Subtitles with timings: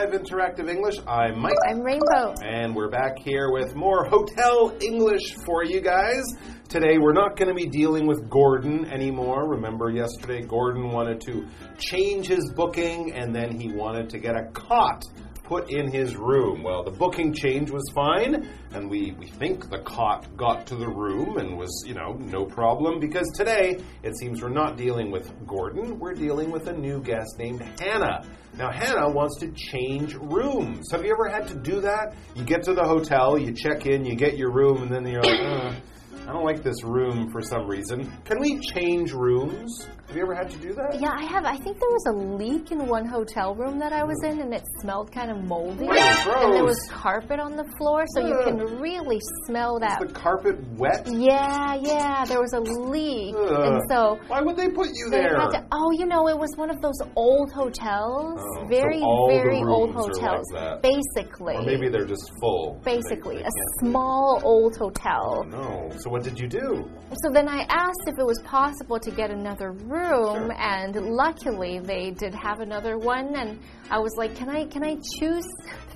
[0.00, 0.94] Live Interactive English.
[1.06, 1.52] I'm Mike.
[1.68, 2.32] I'm Rainbow.
[2.42, 6.22] And we're back here with more hotel English for you guys.
[6.70, 9.46] Today we're not going to be dealing with Gordon anymore.
[9.46, 14.50] Remember yesterday Gordon wanted to change his booking and then he wanted to get a
[14.54, 15.04] cot
[15.50, 16.62] put in his room.
[16.62, 20.86] Well, the booking change was fine, and we, we think the cot got to the
[20.86, 25.28] room and was, you know, no problem because today it seems we're not dealing with
[25.48, 28.24] Gordon, we're dealing with a new guest named Hannah.
[28.56, 30.92] Now, Hannah wants to change rooms.
[30.92, 32.14] Have you ever had to do that?
[32.36, 35.20] You get to the hotel, you check in, you get your room, and then you're
[35.20, 35.74] like, uh,
[36.28, 38.08] I don't like this room for some reason.
[38.24, 39.88] Can we change rooms?
[40.10, 41.00] Have you ever had to do that?
[41.00, 41.44] Yeah, I have.
[41.44, 44.52] I think there was a leak in one hotel room that I was in, and
[44.52, 45.86] it smelled kind of moldy.
[45.88, 50.00] Oh, and there was carpet on the floor, so you can really smell that.
[50.00, 51.06] The carpet wet?
[51.06, 55.36] Yeah, yeah, there was a leak, and so Why would they put you they there?
[55.36, 55.64] to.
[55.70, 59.62] Oh, you know, it was one of those old hotels, Oh, so very, the very
[59.62, 60.44] old hotels.
[60.52, 60.82] like.
[60.82, 62.80] Basically, Or maybe they're just full.
[62.84, 65.44] basically They- they a small old hotel.
[65.46, 65.90] Oh, no.
[65.98, 66.84] So what did you do?
[67.22, 70.52] So then I asked if it was possible to get another room, Sure.
[70.58, 73.34] and luckily they did have another one.
[73.34, 73.58] And
[73.90, 75.46] I was like, "Can I can I choose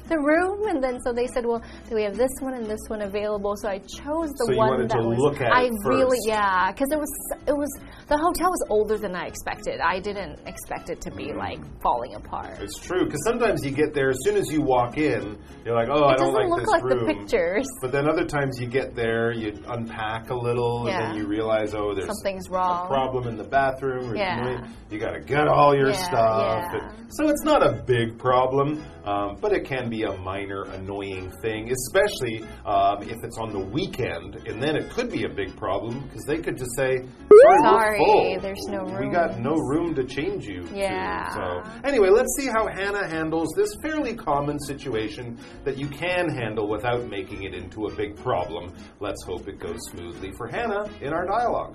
[0.09, 2.81] the room?" And then so they said, "Well, do we have this one and this
[2.89, 5.39] one available?" So I chose the So one that was.
[5.41, 7.13] I it really yeah, because it was
[7.47, 7.71] it was
[8.09, 9.81] the hotel was older than I expected.
[9.81, 12.59] I didn't expect it to be like falling apart.
[12.61, 15.89] It's true because sometimes you get there as soon as you walk in, you're like,
[15.91, 17.07] oh, I it don't doesn't like look this like room.
[17.07, 17.67] the pictures.
[17.81, 21.01] But then other times you get there, you unpack a little, Yeah.
[21.01, 22.89] and then you realize, oh, there's Something's a wrong.
[22.89, 24.11] problem in the bathroom.
[24.11, 24.67] or Yeah.
[24.91, 26.65] You got to get all your Yeah, stuff.
[26.75, 26.91] yeah.
[27.09, 31.71] So it's not a big problem, um, but it can be a minor annoying thing,
[31.73, 36.01] especially um, if it's on the weekend, and then it could be a big problem
[36.03, 38.41] because they could just say, sorry, Sorry, we're full.
[38.41, 40.63] there's no We got no room to change you.
[40.63, 41.29] to." Yeah.
[41.35, 46.69] So anyway, let's see how Hannah handles this fairly common situation that you can handle
[46.69, 48.73] without making it into a big problem.
[49.01, 51.75] Let's hope it goes smoothly for Hannah in our dialogue.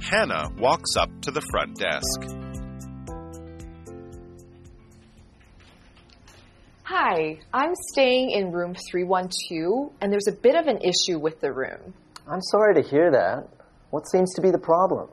[0.00, 2.45] Hannah walks up to the front desk.
[6.88, 11.52] Hi, I'm staying in room 312, and there's a bit of an issue with the
[11.52, 11.92] room.
[12.28, 13.48] I'm sorry to hear that.
[13.90, 15.08] What seems to be the problem?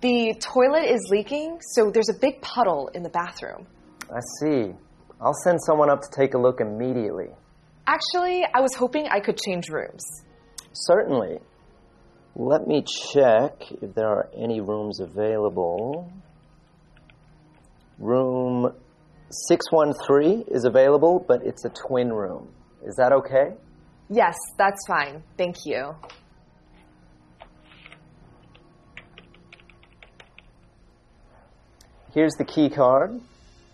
[0.00, 3.66] The toilet is leaking, so there's a big puddle in the bathroom.
[4.10, 4.72] I see.
[5.20, 7.28] I'll send someone up to take a look immediately.
[7.86, 10.02] Actually, I was hoping I could change rooms.
[10.72, 11.40] Certainly.
[12.34, 12.82] Let me
[13.12, 16.10] check if there are any rooms available.
[17.98, 18.72] Room
[19.30, 22.48] 613 is available, but it's a twin room.
[22.84, 23.54] Is that okay?
[24.08, 25.22] Yes, that's fine.
[25.36, 25.94] Thank you.
[32.12, 33.20] Here's the key card.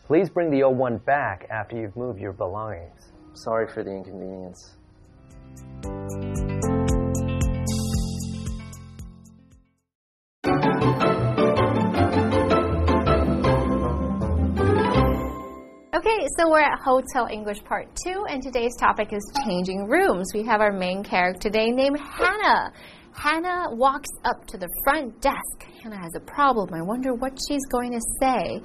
[0.07, 3.13] Please bring the old one back after you've moved your belongings.
[3.33, 4.77] Sorry for the inconvenience.
[16.35, 20.33] So we're at Hotel English Part 2, and today's topic is changing rooms.
[20.35, 22.73] We have our main character today named Hannah.
[23.13, 25.67] Hannah walks up to the front desk.
[25.81, 26.75] Hannah has a problem.
[26.75, 28.61] I wonder what she's going to say.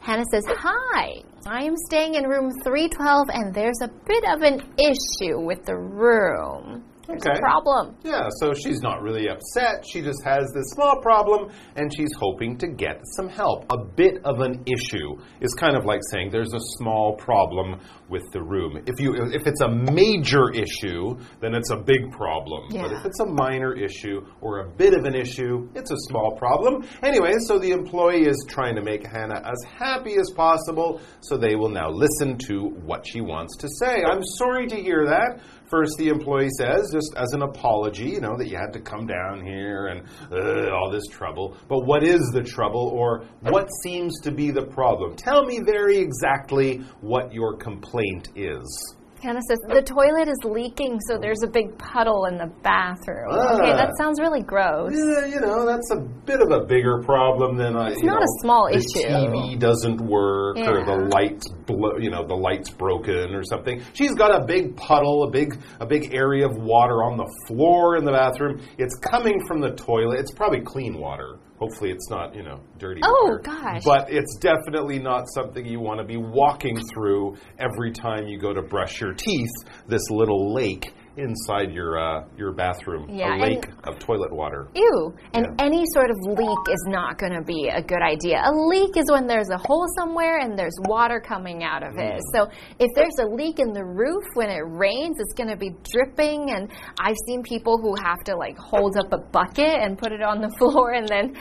[0.00, 4.60] Hannah says, Hi, I am staying in room 312, and there's a bit of an
[4.76, 6.84] issue with the room.
[7.06, 7.36] There's Okay.
[7.36, 7.96] a problem.
[8.02, 9.84] Yeah, so she's not really upset.
[9.86, 13.64] She just has this small problem and she's hoping to get some help.
[13.70, 18.22] A bit of an issue is kind of like saying there's a small problem with
[18.32, 18.78] the room.
[18.86, 22.64] If you if it's a major issue, then it's a big problem.
[22.70, 22.82] Yeah.
[22.82, 26.36] But if it's a minor issue or a bit of an issue, it's a small
[26.36, 26.84] problem.
[27.02, 31.54] Anyway, so the employee is trying to make Hannah as happy as possible, so they
[31.56, 34.02] will now listen to what she wants to say.
[34.04, 35.40] I'm sorry to hear that.
[35.68, 39.06] First, the employee says, just as an apology, you know, that you had to come
[39.06, 41.56] down here and uh, all this trouble.
[41.68, 45.16] But what is the trouble or what seems to be the problem?
[45.16, 48.96] Tell me very exactly what your complaint is.
[49.24, 53.32] Hannah says, The toilet is leaking, so there's a big puddle in the bathroom.
[53.32, 53.56] Ah.
[53.56, 54.92] Okay, that sounds really gross.
[54.92, 57.92] Yeah, you know, that's a bit of a bigger problem than I.
[57.92, 59.08] It's not know, a small the issue.
[59.08, 63.82] TV doesn't work, or the lights, blo- you know, the lights broken or something.
[63.94, 67.96] She's got a big puddle, a big, a big area of water on the floor
[67.96, 68.60] in the bathroom.
[68.76, 70.20] It's coming from the toilet.
[70.20, 71.38] It's probably clean water.
[71.58, 73.38] Hopefully, it's not, you know, dirty Oh, water.
[73.44, 73.82] gosh.
[73.84, 78.52] But it's definitely not something you want to be walking through every time you go
[78.52, 79.50] to brush your teeth.
[79.86, 83.08] This little lake inside your uh, your bathroom.
[83.08, 84.68] Yeah, a lake of toilet water.
[84.74, 85.14] Ew.
[85.32, 85.64] And Yeah.
[85.64, 88.42] any sort of leak is not going to be a good idea.
[88.44, 92.14] A leak is when there's a hole somewhere and there's water coming out of it.
[92.14, 92.20] Mm.
[92.34, 95.70] So if there's a leak in the roof when it rains, it's going to be
[95.92, 96.50] dripping.
[96.50, 96.70] And
[97.00, 100.40] I've seen people who have to like hold up a bucket and put it on
[100.40, 101.34] the floor and then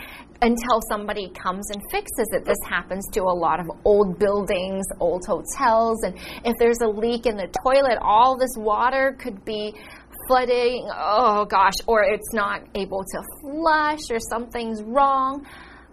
[0.44, 2.44] until somebody comes and fixes it.
[2.44, 6.04] This happens to a lot of old buildings, old hotels.
[6.04, 9.74] And if there's a leak in the toilet, all this water could be
[10.28, 15.46] flooding, oh gosh, or it's not able to flush or something's wrong.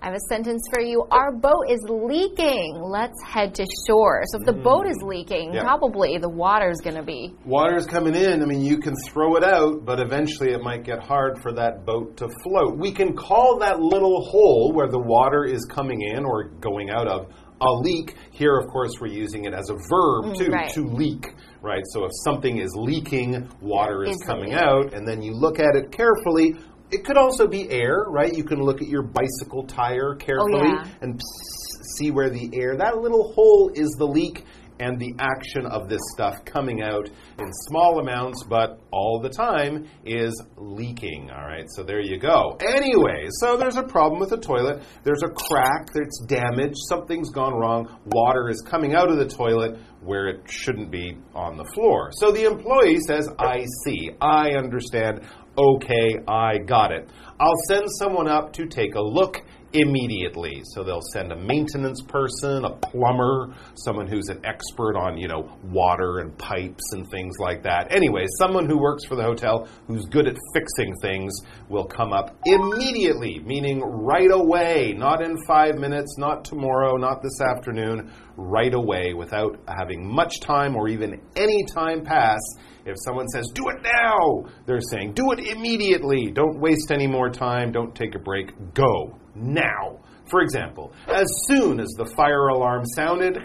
[0.02, 1.04] I have a sentence for you.
[1.10, 2.80] Our boat is leaking.
[2.82, 4.22] Let's head to shore.
[4.28, 4.62] So if the mm.
[4.62, 5.62] boat is leaking, Yeah.
[5.62, 7.34] probably the water is going to be.
[7.44, 8.42] Water's coming in.
[8.42, 11.84] I mean, you can throw it out, but eventually it might get hard for that
[11.84, 12.78] boat to float.
[12.78, 17.06] We can call that little hole where the water is coming in or going out
[17.06, 17.26] of
[17.60, 18.16] a leak.
[18.30, 20.70] Here, of course, we're using it as a verb mm, too, right.
[20.72, 21.82] to leak, right?
[21.92, 24.58] So if something is leaking, water is Is coming leaking.
[24.58, 26.54] out, and then you look at it carefully.
[26.90, 28.32] It could also be air, right?
[28.32, 30.88] You can look at your bicycle tire carefully oh, yeah.
[31.00, 34.44] and pss, see where the air, that little hole is the leak
[34.80, 37.08] and the action of this stuff coming out
[37.38, 41.30] in small amounts, but all the time is leaking.
[41.30, 42.56] All right, so there you go.
[42.66, 44.82] Anyway, so there's a problem with the toilet.
[45.04, 48.00] There's a crack, it's damaged, something's gone wrong.
[48.06, 52.10] Water is coming out of the toilet where it shouldn't be on the floor.
[52.12, 55.20] So the employee says, I see, I understand.
[55.60, 57.06] Okay, I got it.
[57.38, 59.42] I'll send someone up to take a look
[59.74, 60.62] immediately.
[60.64, 65.54] So they'll send a maintenance person, a plumber, someone who's an expert on, you know,
[65.64, 67.94] water and pipes and things like that.
[67.94, 71.32] Anyway, someone who works for the hotel who's good at fixing things
[71.68, 77.38] will come up immediately, meaning right away, not in five minutes, not tomorrow, not this
[77.54, 82.40] afternoon, right away without having much time or even any time pass.
[82.84, 86.30] If someone says, do it now, they're saying, do it immediately.
[86.30, 87.72] Don't waste any more time.
[87.72, 88.52] Don't take a break.
[88.74, 90.00] Go now.
[90.30, 93.36] For example, as soon as the fire alarm sounded,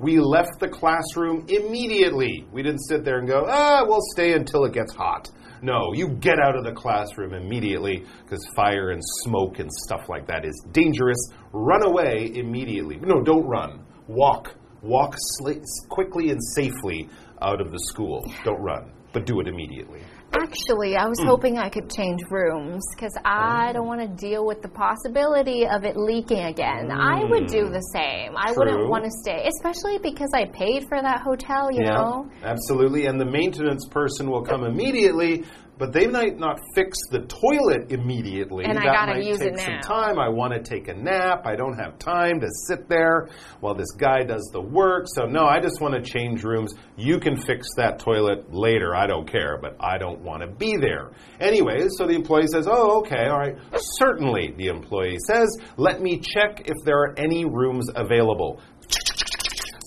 [0.00, 2.44] we left the classroom immediately.
[2.52, 5.30] We didn't sit there and go, ah, we'll stay until it gets hot.
[5.62, 10.26] No, you get out of the classroom immediately because fire and smoke and stuff like
[10.26, 11.18] that is dangerous.
[11.52, 12.98] Run away immediately.
[13.00, 13.84] No, don't run.
[14.06, 14.54] Walk.
[14.82, 17.08] Walk sli- quickly and safely
[17.42, 18.24] out of the school.
[18.44, 20.00] Don't run, but do it immediately.
[20.34, 21.28] Actually, I was Hmm.
[21.28, 25.84] hoping I could change rooms because I don't want to deal with the possibility of
[25.84, 26.90] it leaking again.
[26.90, 28.36] I would do the same.
[28.36, 28.64] I True.
[28.64, 32.26] wouldn't want to stay, especially because I paid for that hotel, you know?
[32.42, 33.06] absolutely.
[33.06, 35.44] And the maintenance person will come immediately,
[35.78, 38.64] but they might not fix the toilet immediately.
[38.64, 40.18] And I that gotta might use take it some time.
[40.18, 41.46] I want to take a nap.
[41.46, 43.28] I don't have time to sit there
[43.60, 45.06] while this guy does the work.
[45.08, 46.74] So no, I just want to change rooms.
[46.96, 48.94] You can fix that toilet later.
[48.94, 51.10] I don't care, but I don't want to be there.
[51.40, 53.56] Anyway, so the employee says, "Oh, okay, all right.
[53.98, 58.60] Certainly," the employee says, "Let me check if there are any rooms available."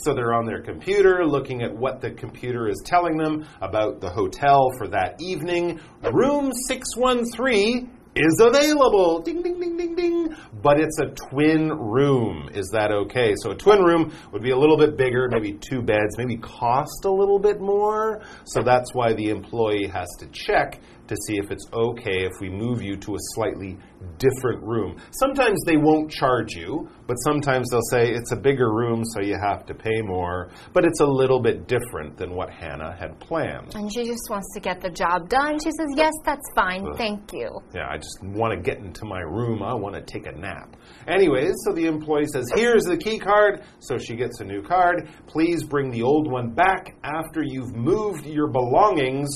[0.03, 4.09] So they're on their computer looking at what the computer is telling them about the
[4.09, 5.79] hotel for that evening.
[6.13, 9.21] Room 613 is available.
[9.21, 10.35] Ding, ding, ding, ding, ding.
[10.61, 12.49] But it's a twin room.
[12.53, 13.33] Is that okay?
[13.37, 17.05] So a twin room would be a little bit bigger, maybe two beds, maybe cost
[17.05, 18.21] a little bit more.
[18.45, 22.49] So that's why the employee has to check to see if it's okay if we
[22.49, 23.77] move you to a slightly
[24.17, 24.95] different room.
[25.11, 29.35] Sometimes they won't charge you, but sometimes they'll say it's a bigger room, so you
[29.43, 30.51] have to pay more.
[30.73, 33.75] But it's a little bit different than what Hannah had planned.
[33.75, 35.59] And she just wants to get the job done.
[35.59, 36.85] She says, Yes, that's fine.
[36.87, 36.97] Ugh.
[36.97, 37.49] Thank you.
[37.73, 39.63] Yeah, I just want to get into my room.
[39.63, 40.75] I want to take a nap.
[41.07, 43.63] Anyways, so the employee says, Here's the key card.
[43.79, 45.09] So she gets a new card.
[45.27, 49.29] Please bring the old one back after you've moved your belongings.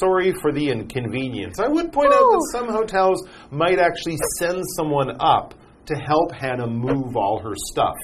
[0.00, 1.13] Sorry for the inconvenience.
[1.60, 5.54] I would point out that some hotels might actually send someone up
[5.86, 7.96] to help Hannah move all her stuff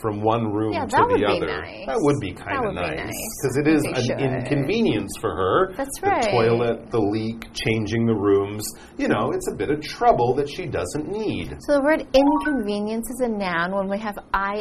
[0.00, 1.62] from one room Yeah, to the other.
[1.62, 1.86] nice.
[1.86, 3.12] That would be kind of nice nice.
[3.42, 4.20] because it is an should.
[4.20, 5.72] inconvenience for her.
[5.76, 6.30] That's the right.
[6.30, 8.64] toilet, the leak, changing the rooms.
[8.96, 11.54] You know, it's a bit of trouble that she doesn't need.
[11.66, 13.74] So the word inconvenience is a noun.
[13.74, 14.18] When we have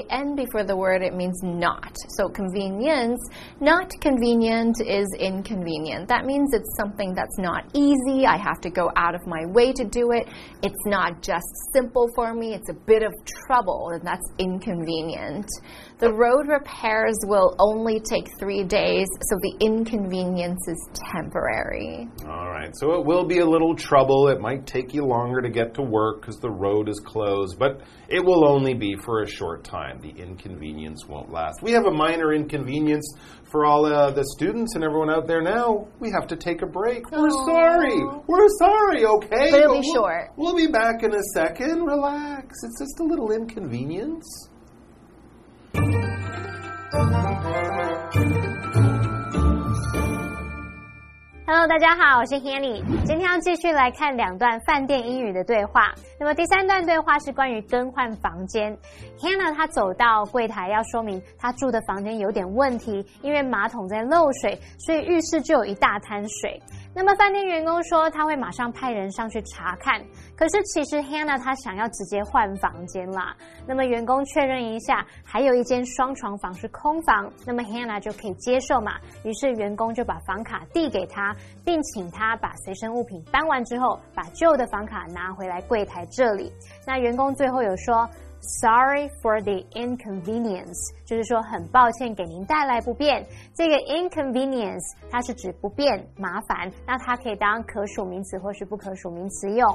[0.10, 1.96] in before the word, it means not.
[2.18, 3.20] So convenience,
[3.60, 6.08] not convenient, is inconvenient.
[6.08, 8.26] That means it's something that's not easy.
[8.26, 10.28] I have to go out of my way to do it.
[10.64, 12.54] It's not just simple for me.
[12.54, 13.14] It's a bit of
[13.48, 15.27] trouble, and that's inconvenient.
[15.28, 15.50] Inconvenient.
[16.00, 22.08] The road repairs will only take three days, so the inconvenience is temporary.
[22.24, 24.28] All right, so it will be a little trouble.
[24.28, 27.82] It might take you longer to get to work because the road is closed, but
[28.10, 30.00] it will only be for a short time.
[30.00, 31.64] The inconvenience won't last.
[31.64, 33.12] We have a minor inconvenience
[33.50, 35.88] for all uh, the students and everyone out there now.
[36.00, 37.10] We have to take a break.
[37.10, 37.46] We're Aww.
[37.46, 38.04] sorry.
[38.28, 39.50] We're sorry, okay?
[39.50, 40.30] But it'll be we'll, short.
[40.36, 41.86] We'll be back in a second.
[41.86, 42.56] Relax.
[42.64, 44.50] It's just a little inconvenience.
[45.78, 47.37] Thank you.
[51.60, 52.84] Hello，大家好，我是 Hanny。
[53.04, 55.92] 今天要继续来看两段饭店英语的对话。
[56.20, 58.78] 那么第三段对话是关于更换房间。
[59.18, 66.62] Hannah 她走到柜台要说明她住的房间有点问题，因为马桶在漏水，所以浴室就有一大滩水。
[66.94, 70.00] 那么饭店员工说他会马上派人上去查看，
[70.36, 73.36] 可是其实 Hannah 她想要直接换房间啦。
[73.68, 78.94] 那么员工确认一下，还有一间双床房是空房，那么 Hannah 就可以接受嘛。
[79.24, 81.36] 于是员工就把房卡递给他，
[81.66, 86.52] 并请他把随身物品搬完之后，把旧的房卡拿回来柜台这里。
[86.86, 88.10] 那员工最后有说。
[88.62, 93.26] Sorry for the inconvenience，就是说很抱歉给您带来不便。
[93.56, 99.68] 这个 inconvenience 它是指不便、麻烦，那它可以当可数名词或是不可数名词用。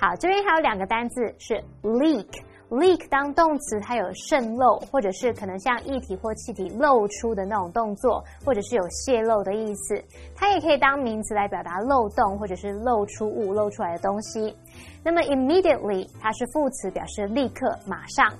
[0.00, 2.42] 好，这边还有两个单字是 leak。
[2.70, 10.02] Leak 当动词，它有渗漏，或者是可能像液体或气体漏出的那种动作，或者是有泄漏的意思。
[10.34, 14.54] 它也可以当名词来表达漏洞，或者是漏出物、漏出来的东西。
[15.02, 18.32] 那么 immediately 它是副词，表示立刻、马上。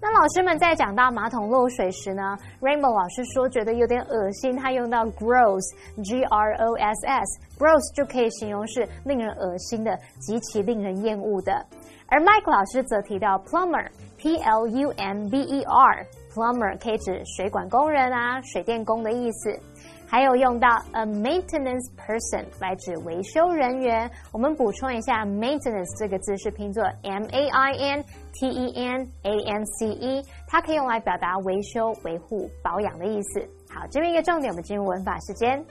[0.00, 11.64] 那老师们在讲到马桶漏水时呢，Rainbow 老师说觉得有点恶心，他用到 gross，g r o s s，gross 就可以形容是令人恶心的、极其令人厌恶的。
[12.12, 19.58] 而 Mike 老师则提到 plumber，p l u m b e r，plumber 可以指水管工人啊、水电工的意思。
[20.06, 24.10] 还有用到 a maintenance person 来指维修人员。
[24.30, 28.04] 我们补充一下，maintenance 这个字是拼作 m a i n
[28.34, 33.40] t e n a n c e，它可以用来表达维修、维护、保养的意思。
[33.70, 35.64] 好，这边一个重点，我们进入文法时间。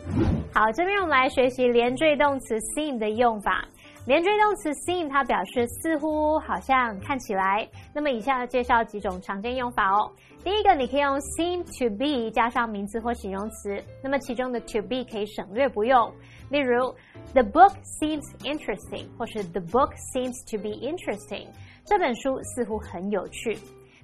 [0.52, 3.64] 好，这边我们来学习连缀动词 seem 的用法。
[4.08, 7.70] 连缀动词 seem 它表示似乎、好像、看起来。
[7.94, 10.12] 那么以下要介绍几种常见用法哦。
[10.44, 13.80] 第一个，你可以用 seem to be 加上名词或形容词。
[14.04, 16.12] 那么其中的 to be 可以省略不用。
[16.50, 16.94] 例如
[17.34, 21.48] ，The book seems interesting，或是 The book seems to be interesting。
[21.86, 23.58] 这本书似乎很有趣。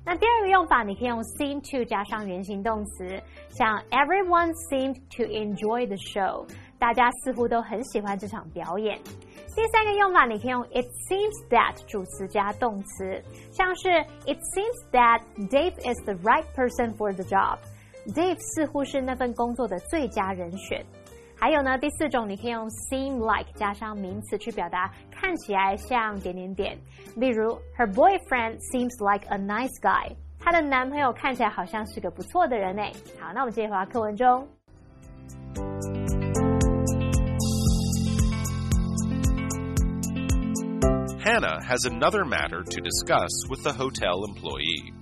[0.06, 6.48] 那第二个用法，你可以用 seem to 加上原形动词，像 Everyone seemed to enjoy the show。
[6.80, 9.00] 大家似乎都很喜欢这场表演。
[9.56, 13.90] 第三个用法，你可以用 It seems that 主词加动词，像是
[14.26, 17.58] It seems that Dave is the right person for the job。
[18.14, 20.86] Dave 似乎是那份工作的最佳人选。
[21.40, 26.78] 还有呢，第四种，你可以用 seem like 加上名词去表达看起来像点点点。
[27.16, 30.16] 例如，Her boyfriend seems like a nice guy。
[30.40, 32.92] 她的男朋友看起来好像是个不错的人诶。
[33.20, 34.48] 好，那我们接着回到课文中。
[41.28, 44.94] Hannah has another matter to discuss with the hotel employee.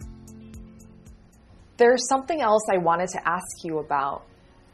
[1.77, 4.25] There's something else I wanted to ask you about.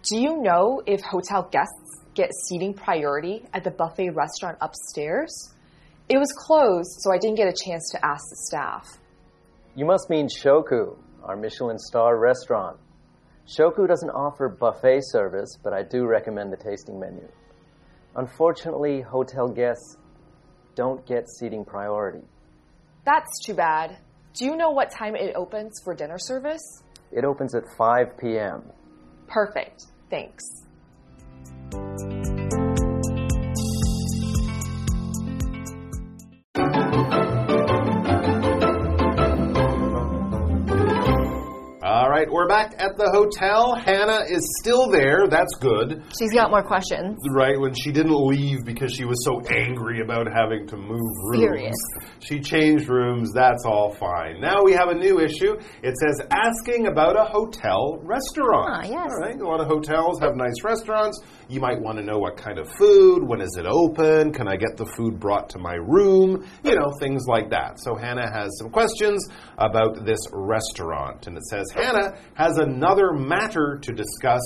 [0.09, 5.53] Do you know if hotel guests get seating priority at the buffet restaurant upstairs?
[6.07, 8.97] It was closed, so I didn't get a chance to ask the staff.
[9.75, 12.77] You must mean Shoku, our Michelin star restaurant.
[13.45, 17.27] Shoku doesn't offer buffet service, but I do recommend the tasting menu.
[18.15, 19.97] Unfortunately, hotel guests
[20.75, 22.23] don't get seating priority.
[23.05, 23.97] That's too bad.
[24.33, 26.83] Do you know what time it opens for dinner service?
[27.11, 28.63] It opens at 5 p.m.
[29.27, 29.85] Perfect.
[30.09, 30.43] Thanks.
[42.21, 43.75] Right, we're back at the hotel.
[43.75, 45.27] Hannah is still there.
[45.29, 46.03] That's good.
[46.19, 47.17] She's got more questions.
[47.31, 51.41] Right, when she didn't leave because she was so angry about having to move rooms.
[51.41, 51.75] Furious.
[52.19, 53.31] She changed rooms.
[53.33, 54.39] That's all fine.
[54.39, 55.57] Now we have a new issue.
[55.81, 58.69] It says asking about a hotel restaurant.
[58.69, 58.93] Ah, yes.
[58.93, 61.19] All right, a lot of hotels have nice restaurants.
[61.49, 64.55] You might want to know what kind of food, when is it open, can I
[64.55, 67.79] get the food brought to my room, you know, things like that.
[67.79, 71.27] So Hannah has some questions about this restaurant.
[71.27, 74.41] And it says Hannah has another matter to discuss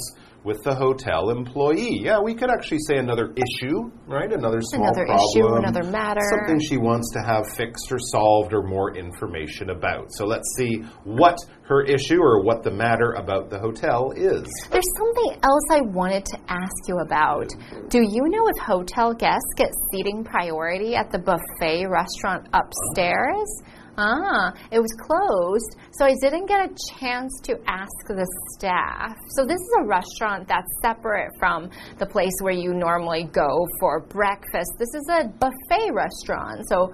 [0.45, 1.99] with the hotel employee.
[2.03, 4.31] Yeah, we could actually say another issue, right?
[4.31, 5.27] Another small Another problem.
[5.33, 6.21] issue, another matter.
[6.29, 10.13] Something she wants to have fixed or solved or more information about.
[10.13, 14.45] So let's see what her issue or what the matter about the hotel is.
[14.69, 17.49] There's something else I wanted to ask you about.
[17.89, 23.49] Do you know if hotel guests get seating priority at the buffet restaurant upstairs?
[23.97, 29.15] Ah, it was closed, so I didn't get a chance to ask the staff.
[29.29, 34.01] So, this is a restaurant that's separate from the place where you normally go for
[34.01, 34.71] breakfast.
[34.77, 36.91] This is a buffet restaurant, so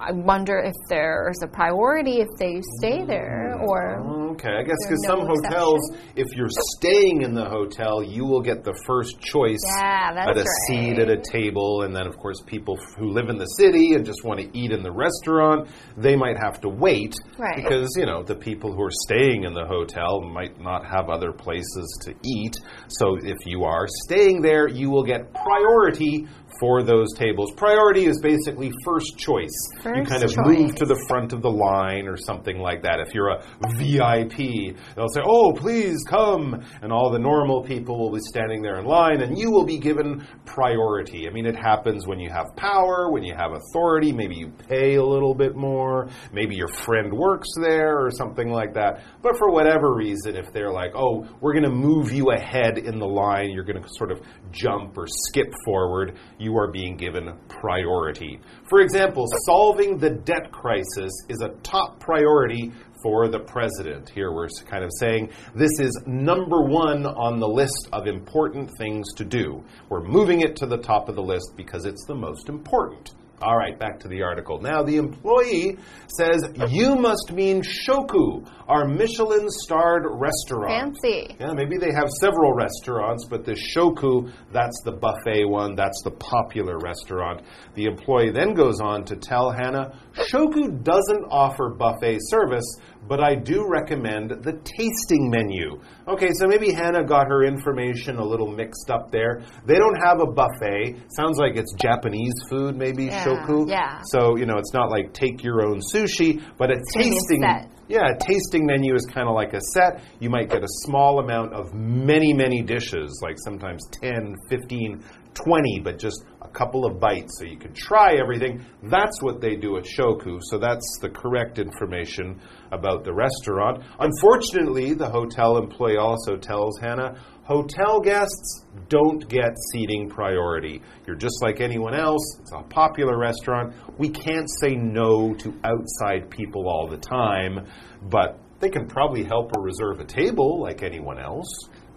[0.00, 4.00] I wonder if there's a priority if they stay there or.
[4.00, 6.12] Oh, okay, I guess because no some hotels, exception?
[6.16, 10.44] if you're staying in the hotel, you will get the first choice Yeah, at a
[10.66, 11.82] seat at a table.
[11.82, 14.72] And then, of course, people who live in the city and just want to eat
[14.72, 17.14] in the restaurant, they might have to wait.
[17.36, 17.56] Right.
[17.56, 21.32] Because, you know, the people who are staying in the hotel might not have other
[21.32, 22.56] places to eat.
[22.88, 26.26] So if you are staying there, you will get priority
[26.60, 27.50] for those tables.
[27.56, 29.50] Priority is basically first choice.
[29.82, 30.46] First you kind of choice.
[30.46, 33.00] move to the front of the line or something like that.
[33.00, 33.42] If you're a
[33.78, 36.62] VIP, they'll say, Oh, please come.
[36.82, 39.78] And all the normal people will be standing there in line, and you will be
[39.78, 41.26] given priority.
[41.26, 44.12] I mean, it happens when you have power, when you have authority.
[44.12, 46.08] Maybe you pay a little bit more.
[46.32, 49.02] Maybe your friend works there or something like that.
[49.22, 52.98] But for whatever reason, if they're like, Oh, we're going to move you ahead in
[52.98, 57.32] the line, you're going to sort of jump or skip forward, you are being given
[57.48, 58.40] priority.
[58.68, 64.10] For example, solving the debt crisis is a top priority for the president.
[64.10, 69.06] Here we're kind of saying this is number one on the list of important things
[69.16, 69.64] to do.
[69.88, 73.12] We're moving it to the top of the list because it's the most important.
[73.42, 74.60] All right, back to the article.
[74.60, 75.78] Now, the employee
[76.08, 80.98] says, You must mean Shoku, our Michelin starred restaurant.
[81.02, 81.36] Fancy.
[81.40, 86.10] Yeah, maybe they have several restaurants, but the Shoku, that's the buffet one, that's the
[86.10, 87.40] popular restaurant.
[87.74, 92.66] The employee then goes on to tell Hannah, Shoku doesn't offer buffet service,
[93.08, 95.80] but I do recommend the tasting menu.
[96.06, 99.42] Okay, so maybe Hannah got her information a little mixed up there.
[99.66, 100.96] They don't have a buffet.
[101.16, 103.68] Sounds like it's Japanese food, maybe, Yeah, Shoku.
[103.68, 104.00] yeah.
[104.06, 107.04] So, you know, it's not like take your own sushi, but a gonna be a
[107.10, 107.70] tasting set.
[107.88, 110.02] yeah, a tasting menu is kind of like a set.
[110.20, 115.02] You might get a small amount of many, many dishes, like sometimes 10, 15,
[115.34, 118.64] 20, but just a couple of bites so you can try everything.
[118.82, 122.40] That's what they do at Shoku, so that's the correct information
[122.72, 123.82] about the restaurant.
[123.98, 127.16] Unfortunately, the hotel employee also tells Hannah
[127.50, 130.80] hotel guests don't get seating priority.
[131.04, 133.74] You're just like anyone else, it's a popular restaurant.
[133.98, 137.66] We can't say no to outside people all the time,
[138.02, 141.48] but they can probably help her reserve a table like anyone else.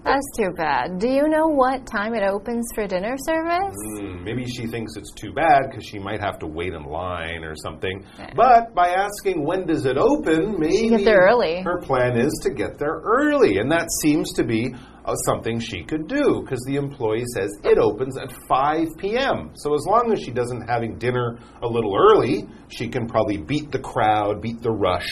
[0.03, 0.99] That's too bad.
[0.99, 3.75] Do you know what time it opens for dinner service?
[3.99, 7.43] Hmm, maybe she thinks it's too bad because she might have to wait in line
[7.43, 8.05] or something.
[8.35, 11.61] But by asking when does it open, maybe get there early.
[11.61, 15.83] her plan is to get there early, and that seems to be uh, something she
[15.83, 19.51] could do because the employee says it opens at 5 p.m.
[19.55, 23.71] So as long as she doesn't having dinner a little early, she can probably beat
[23.71, 25.07] the crowd, beat the rush.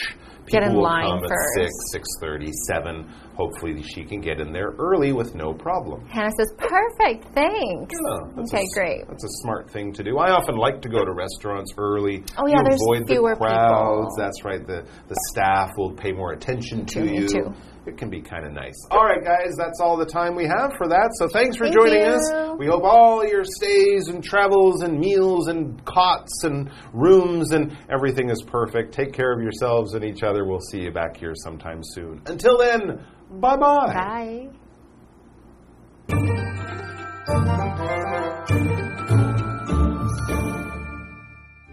[0.46, 1.58] Get in People will line come first.
[1.60, 3.14] at 6, 6.30, 7.
[3.36, 6.04] Hopefully she can get in there early with no problem.
[6.08, 7.94] Hannah says, perfect, thanks.
[7.94, 9.06] Yeah, okay, a great.
[9.08, 10.18] That's a smart thing to do.
[10.18, 12.24] I often like to go to restaurants early.
[12.36, 14.08] Oh, yeah, you there's avoid fewer the crowds.
[14.10, 14.14] people.
[14.18, 14.66] That's right.
[14.66, 17.28] The the staff will pay more attention to you.
[17.28, 17.52] too
[17.85, 18.75] It can be kind of nice.
[18.91, 21.09] All right, guys, that's all the time we have for that.
[21.19, 22.15] So thanks for Thank joining you.
[22.15, 22.57] us.
[22.59, 28.29] We hope all your stays and travels and meals and cots and rooms and everything
[28.29, 28.93] is perfect.
[28.93, 30.43] Take care of yourselves and each other.
[30.45, 32.21] We'll see you back here sometime soon.
[32.25, 32.99] Until then,
[33.39, 33.93] bye-bye.
[33.93, 34.49] Bye.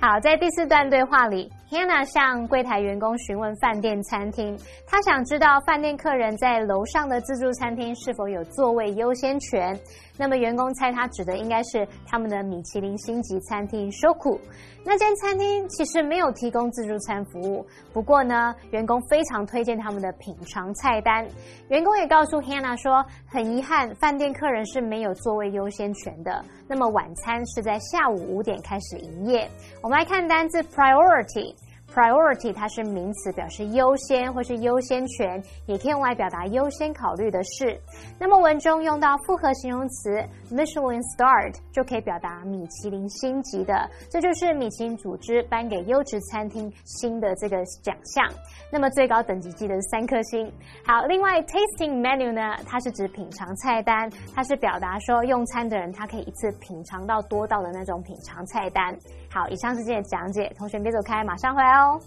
[0.01, 9.80] 好，在第四段对话里 Hanna 向柜台员工询问饭店餐厅，她想知道饭店客人在楼上的自助餐厅是否有座位优先权。
[10.20, 14.38] 那么员工猜他指的应该是他们的米其林星级餐厅 Shoku。
[14.84, 21.26] 那间餐厅其实没有提供自助餐服务，不过呢，员工非常推荐他们的品尝菜单。
[21.70, 26.44] 员工也告诉 Hannah 说，很遗憾，饭店客人是没有座位优先权的。
[26.68, 29.50] 那么晚餐是在下午五点开始营业。
[29.82, 31.56] 我们来看单字 priority。
[31.94, 37.80] Priority 它是名词，表示优先或是优先权，也可以用来表达优先考虑的事。
[38.20, 40.12] 那么文中用到复合形容词
[40.52, 48.24] Michelin starred 就可以表达米其林星级的，这就是米其林组织颁给优质餐厅新的这个奖项。
[48.72, 50.52] 那么最高等级记得是三颗星。
[50.86, 58.96] 好，另外 tasting menu 呢，它是指品尝菜单，它是表达说用餐的人他可以一次品尝到多道的那种品尝菜单。
[59.31, 62.01] 好，以上是今天的讲解，同学别走开，马上回来哦。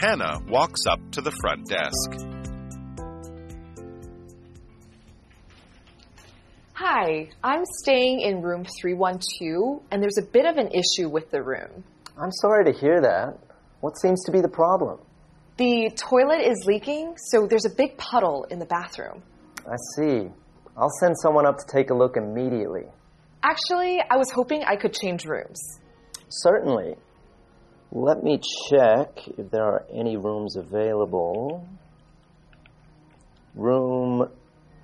[0.00, 2.26] Hannah walks up to the front desk.
[6.72, 11.42] Hi, I'm staying in room 312, and there's a bit of an issue with the
[11.42, 11.84] room.
[12.16, 13.38] I'm sorry to hear that.
[13.82, 14.98] What seems to be the problem?
[15.57, 19.23] The toilet is leaking, so there's a big puddle in the bathroom.
[19.65, 20.27] I see.
[20.75, 22.83] I'll send someone up to take a look immediately.
[23.41, 25.79] Actually, I was hoping I could change rooms.
[26.27, 26.95] Certainly.
[27.93, 31.65] Let me check if there are any rooms available.
[33.55, 34.29] Room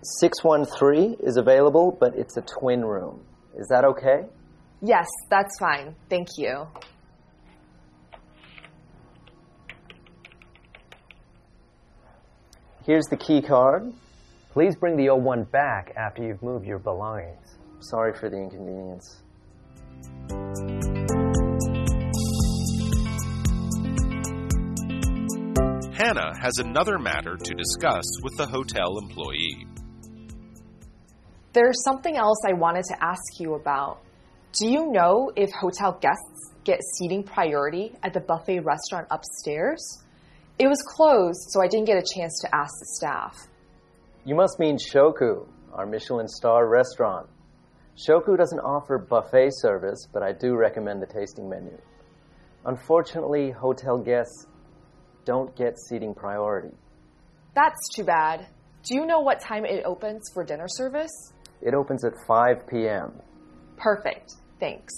[0.03, 3.19] 613 is available, but it's a twin room.
[3.57, 4.25] Is that okay?
[4.81, 5.95] Yes, that's fine.
[6.09, 6.65] Thank you.
[12.83, 13.93] Here's the key card.
[14.53, 17.57] Please bring the old one back after you've moved your belongings.
[17.79, 19.21] Sorry for the inconvenience.
[25.93, 29.67] Hannah has another matter to discuss with the hotel employee.
[31.53, 34.01] There's something else I wanted to ask you about.
[34.59, 40.03] Do you know if hotel guests get seating priority at the buffet restaurant upstairs?
[40.59, 43.47] It was closed, so I didn't get a chance to ask the staff.
[44.25, 47.27] You must mean Shoku, our Michelin star restaurant.
[47.97, 51.77] Shoku doesn't offer buffet service, but I do recommend the tasting menu.
[52.65, 54.45] Unfortunately, hotel guests
[55.25, 56.75] don't get seating priority.
[57.55, 58.47] That's too bad.
[58.83, 61.33] Do you know what time it opens for dinner service?
[61.61, 63.13] It opens at 5 p.m.
[63.77, 64.33] Perfect.
[64.59, 64.93] Thanks.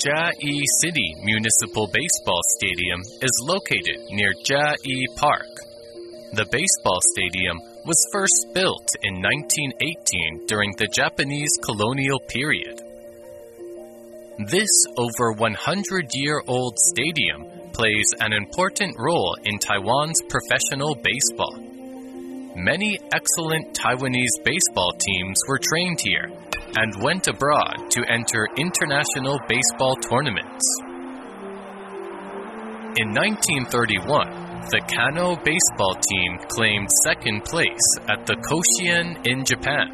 [0.00, 5.52] Chiayi City Municipal Baseball Stadium is located near Chiayi Park.
[6.32, 12.80] The baseball stadium was first built in 1918 during the Japanese colonial period.
[14.48, 21.60] This over 100 year old stadium plays an important role in Taiwan's professional baseball.
[22.56, 26.32] Many excellent Taiwanese baseball teams were trained here
[26.76, 30.64] and went abroad to enter international baseball tournaments.
[32.98, 39.88] In 1931, the Kano baseball team claimed second place at the Koshien in Japan.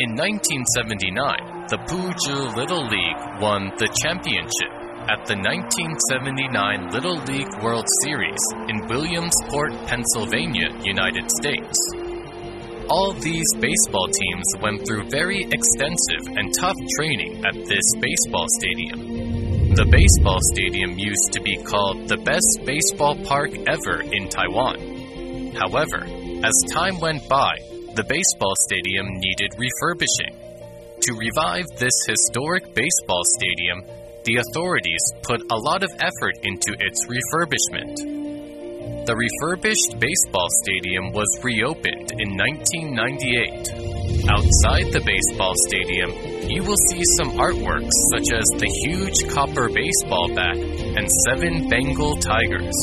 [0.00, 4.70] In 1979, the Puju Little League won the championship
[5.08, 11.97] at the 1979 Little League World Series in Williamsport, Pennsylvania, United States.
[12.90, 19.74] All these baseball teams went through very extensive and tough training at this baseball stadium.
[19.74, 25.52] The baseball stadium used to be called the best baseball park ever in Taiwan.
[25.54, 26.00] However,
[26.42, 27.58] as time went by,
[27.94, 30.32] the baseball stadium needed refurbishing.
[31.02, 33.84] To revive this historic baseball stadium,
[34.24, 38.27] the authorities put a lot of effort into its refurbishment.
[39.08, 44.28] The refurbished baseball stadium was reopened in 1998.
[44.28, 46.12] Outside the baseball stadium,
[46.44, 52.20] you will see some artworks such as the huge copper baseball bat and seven Bengal
[52.20, 52.76] tigers.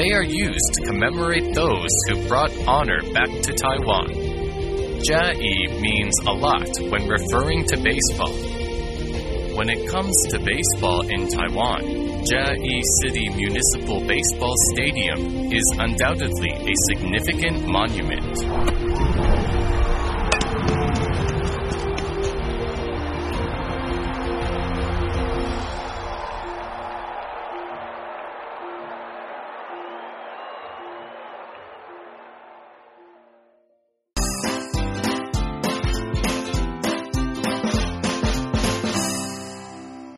[0.00, 4.16] They are used to commemorate those who brought honor back to Taiwan.
[5.04, 8.32] Chiayi means a lot when referring to baseball.
[9.60, 11.93] When it comes to baseball in Taiwan,
[12.24, 18.73] Chiayi City Municipal Baseball Stadium is undoubtedly a significant monument.